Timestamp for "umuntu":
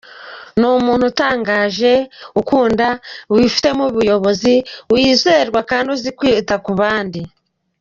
0.79-1.03